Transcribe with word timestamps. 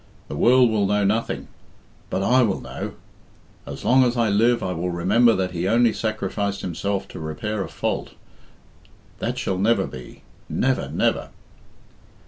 The 0.29 0.35
world 0.35 0.71
will 0.71 0.87
know 0.87 1.03
nothing. 1.05 1.47
But 2.09 2.23
I 2.23 2.41
will 2.41 2.59
know. 2.59 2.93
As 3.67 3.85
long 3.85 4.03
as 4.03 4.17
I 4.17 4.29
live 4.29 4.63
I 4.63 4.71
will 4.71 4.89
remember 4.89 5.35
that 5.35 5.51
he 5.51 5.67
only 5.67 5.93
sacrificed 5.93 6.61
himself 6.61 7.07
to 7.09 7.19
repair 7.19 7.63
a 7.63 7.69
fault 7.69 8.13
That 9.19 9.37
shall 9.37 9.59
never 9.59 9.85
be 9.85 10.23
never, 10.49 10.89
never!" 10.89 11.29